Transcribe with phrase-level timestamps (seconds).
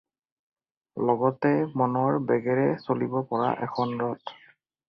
[1.09, 1.51] লগতে
[1.81, 4.39] মনৰ বেগেৰে চলিব পৰা এখন ৰথ।